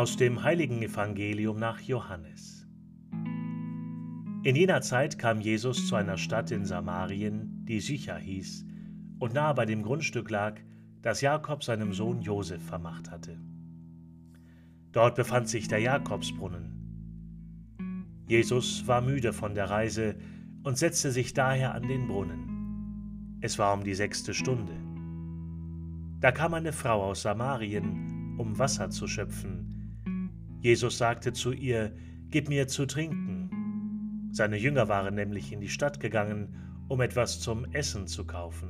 [0.00, 2.66] Aus dem heiligen Evangelium nach Johannes.
[4.44, 8.64] In jener Zeit kam Jesus zu einer Stadt in Samarien, die Sicher hieß,
[9.18, 10.58] und nahe bei dem Grundstück lag,
[11.02, 13.38] das Jakob seinem Sohn Josef vermacht hatte.
[14.90, 18.24] Dort befand sich der Jakobsbrunnen.
[18.26, 20.16] Jesus war müde von der Reise
[20.62, 23.36] und setzte sich daher an den Brunnen.
[23.42, 24.72] Es war um die sechste Stunde.
[26.20, 29.69] Da kam eine Frau aus Samarien, um Wasser zu schöpfen.
[30.60, 31.92] Jesus sagte zu ihr,
[32.30, 34.28] Gib mir zu trinken.
[34.30, 36.54] Seine Jünger waren nämlich in die Stadt gegangen,
[36.86, 38.68] um etwas zum Essen zu kaufen.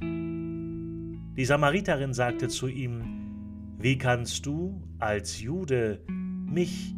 [0.00, 3.02] Die Samariterin sagte zu ihm,
[3.78, 6.94] Wie kannst du als Jude mich,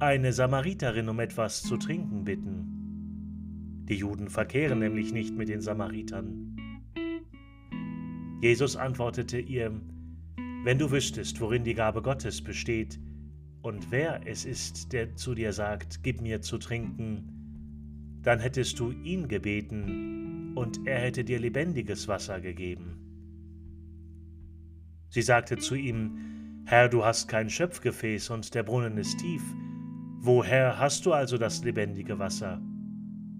[0.00, 3.84] eine Samariterin, um etwas zu trinken bitten?
[3.88, 6.56] Die Juden verkehren nämlich nicht mit den Samaritern.
[8.42, 9.72] Jesus antwortete ihr,
[10.64, 12.98] Wenn du wüsstest, worin die Gabe Gottes besteht,
[13.64, 18.90] und wer es ist, der zu dir sagt, Gib mir zu trinken, dann hättest du
[18.90, 22.98] ihn gebeten, und er hätte dir lebendiges Wasser gegeben.
[25.08, 29.42] Sie sagte zu ihm, Herr, du hast kein Schöpfgefäß und der Brunnen ist tief.
[30.20, 32.60] Woher hast du also das lebendige Wasser?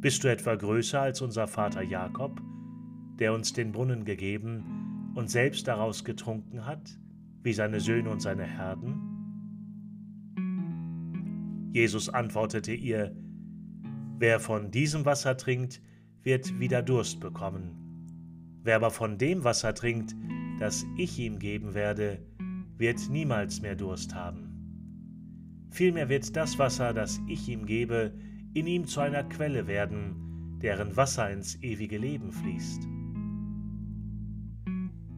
[0.00, 2.40] Bist du etwa größer als unser Vater Jakob,
[3.18, 6.98] der uns den Brunnen gegeben und selbst daraus getrunken hat,
[7.42, 9.13] wie seine Söhne und seine Herden?
[11.74, 13.16] Jesus antwortete ihr,
[14.16, 15.82] Wer von diesem Wasser trinkt,
[16.22, 18.60] wird wieder Durst bekommen.
[18.62, 20.14] Wer aber von dem Wasser trinkt,
[20.60, 22.24] das ich ihm geben werde,
[22.78, 25.66] wird niemals mehr Durst haben.
[25.70, 28.14] Vielmehr wird das Wasser, das ich ihm gebe,
[28.54, 32.86] in ihm zu einer Quelle werden, deren Wasser ins ewige Leben fließt.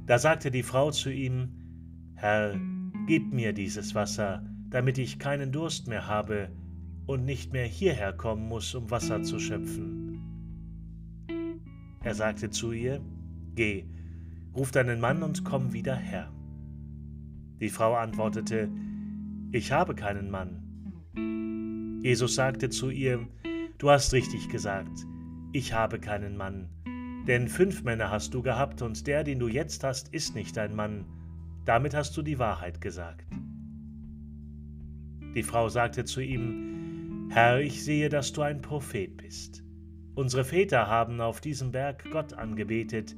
[0.06, 1.50] Da sagte die Frau zu ihm,
[2.14, 2.58] Herr,
[3.06, 6.50] gib mir dieses Wasser, damit ich keinen Durst mehr habe
[7.06, 10.20] und nicht mehr hierher kommen muss, um Wasser zu schöpfen.
[12.02, 13.00] Er sagte zu ihr,
[13.54, 13.84] Geh,
[14.54, 16.30] ruf deinen Mann und komm wieder her.
[17.60, 18.68] Die Frau antwortete,
[19.50, 20.62] Ich habe keinen Mann.
[22.02, 23.26] Jesus sagte zu ihr,
[23.78, 25.06] Du hast richtig gesagt,
[25.52, 26.68] ich habe keinen Mann.
[27.26, 30.74] Denn fünf Männer hast du gehabt, und der, den du jetzt hast, ist nicht dein
[30.76, 31.04] Mann.
[31.64, 33.26] Damit hast du die Wahrheit gesagt.
[35.36, 39.62] Die Frau sagte zu ihm, Herr, ich sehe, dass du ein Prophet bist.
[40.14, 43.14] Unsere Väter haben auf diesem Berg Gott angebetet,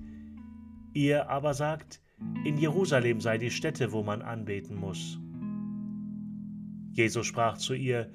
[0.94, 2.02] ihr aber sagt,
[2.44, 5.20] in Jerusalem sei die Stätte, wo man anbeten muss.
[6.90, 8.10] Jesus sprach zu ihr,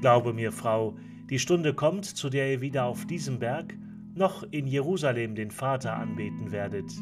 [0.00, 0.96] Glaube mir, Frau,
[1.28, 3.76] die Stunde kommt, zu der ihr wieder auf diesem Berg
[4.14, 6.92] noch in Jerusalem den Vater anbeten werdet.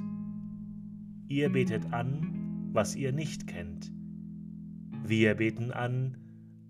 [1.28, 3.92] Ihr betet an, was ihr nicht kennt.
[5.04, 6.16] Wir beten an,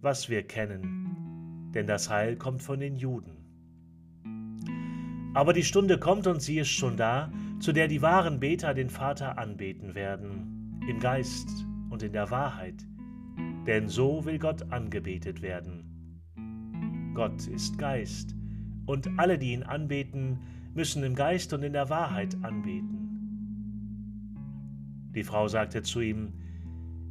[0.00, 3.32] was wir kennen, denn das Heil kommt von den Juden.
[5.34, 7.30] Aber die Stunde kommt und sie ist schon da,
[7.60, 11.48] zu der die wahren Beter den Vater anbeten werden, im Geist
[11.90, 12.86] und in der Wahrheit,
[13.66, 15.82] denn so will Gott angebetet werden.
[17.14, 18.34] Gott ist Geist,
[18.86, 20.38] und alle, die ihn anbeten,
[20.74, 23.06] müssen im Geist und in der Wahrheit anbeten.
[25.14, 26.34] Die Frau sagte zu ihm,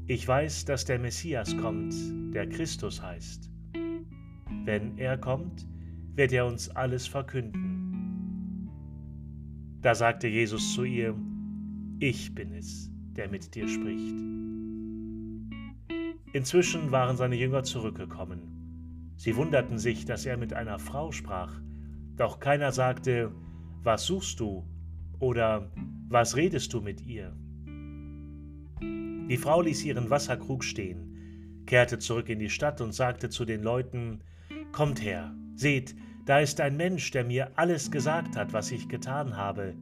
[0.08, 1.96] Ich weiß, dass der Messias kommt,
[2.32, 3.50] der Christus heißt.
[4.64, 5.66] Wenn er kommt,
[6.14, 8.70] wird er uns alles verkünden.
[9.82, 11.16] Da sagte Jesus zu ihr,
[12.00, 14.16] Ich bin es, der mit dir spricht.
[16.34, 19.14] Inzwischen waren seine Jünger zurückgekommen.
[19.16, 21.60] Sie wunderten sich, dass er mit einer Frau sprach,
[22.16, 23.32] doch keiner sagte,
[23.82, 24.68] was suchst du
[25.18, 25.72] oder
[26.10, 27.36] was redest du mit ihr?
[28.82, 33.64] Die Frau ließ ihren Wasserkrug stehen, kehrte zurück in die Stadt und sagte zu den
[33.64, 34.22] Leuten,
[34.72, 39.38] Kommt her, seht, da ist ein Mensch, der mir alles gesagt hat, was ich getan
[39.38, 39.76] habe.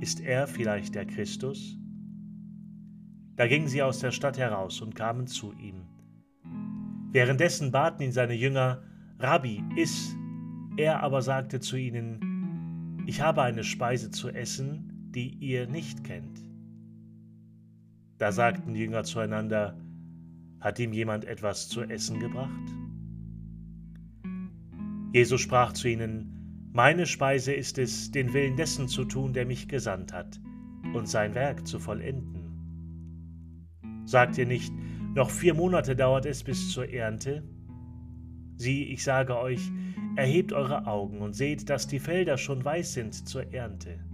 [0.00, 1.78] Ist er vielleicht der Christus?
[3.36, 5.86] Da gingen sie aus der Stadt heraus und kamen zu ihm.
[7.12, 8.82] Währenddessen baten ihn seine Jünger,
[9.18, 10.14] Rabbi, iss.
[10.76, 16.40] Er aber sagte zu ihnen, Ich habe eine Speise zu essen, die ihr nicht kennt.
[18.18, 19.76] Da sagten die Jünger zueinander,
[20.60, 22.50] Hat ihm jemand etwas zu essen gebracht?
[25.12, 29.68] Jesus sprach zu ihnen, Meine Speise ist es, den Willen dessen zu tun, der mich
[29.68, 30.40] gesandt hat,
[30.94, 32.46] und sein Werk zu vollenden.
[34.06, 34.72] Sagt ihr nicht,
[35.14, 37.42] noch vier Monate dauert es bis zur Ernte.
[38.56, 39.70] Sieh, ich sage euch,
[40.16, 44.04] erhebt eure Augen und seht, dass die Felder schon weiß sind zur Ernte.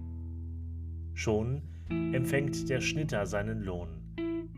[1.15, 1.63] Schon
[2.13, 3.89] empfängt der Schnitter seinen Lohn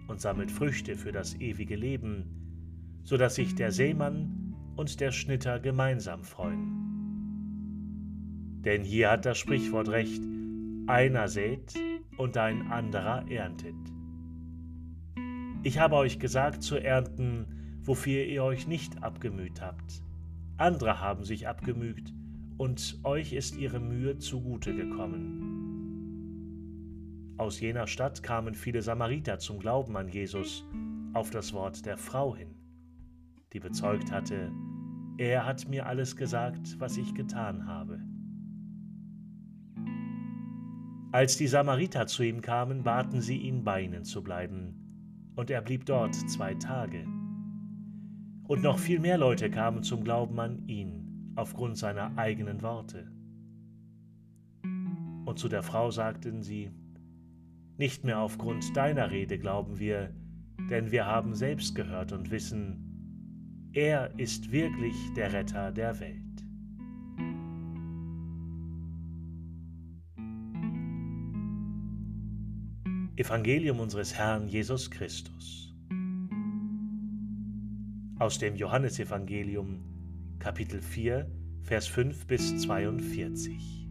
[0.09, 5.61] und sammelt Früchte für das ewige Leben, so dass sich der Seemann und der Schnitter
[5.61, 6.85] gemeinsam freuen.
[8.65, 10.23] Denn hier hat das Sprichwort recht,
[10.87, 11.75] einer sät
[12.17, 13.75] und ein anderer erntet.
[15.63, 17.47] Ich habe euch gesagt zu ernten,
[17.83, 20.03] wofür ihr euch nicht abgemüht habt.
[20.57, 22.13] Andere haben sich abgemüht,
[22.57, 25.64] und euch ist ihre Mühe zugute gekommen.
[27.37, 30.65] Aus jener Stadt kamen viele Samariter zum Glauben an Jesus
[31.15, 32.55] auf das Wort der Frau hin,
[33.53, 34.53] die bezeugt hatte,
[35.17, 38.01] er hat mir alles gesagt, was ich getan habe.
[41.13, 45.63] Als die Samariter zu ihm kamen, baten sie ihn, bei ihnen zu bleiben, und er
[45.63, 47.05] blieb dort zwei Tage.
[48.49, 53.11] Und noch viel mehr Leute kamen zum Glauben an ihn aufgrund seiner eigenen Worte.
[55.25, 56.73] Und zu der Frau sagten sie,
[57.77, 60.15] nicht mehr aufgrund deiner Rede glauben wir,
[60.71, 66.21] denn wir haben selbst gehört und wissen, er ist wirklich der Retter der Welt.
[73.17, 75.73] Evangelium unseres Herrn Jesus Christus.
[78.19, 79.85] Aus dem Johannesevangelium
[80.39, 81.27] Kapitel 4,
[81.63, 83.84] Vers 5 bis 42.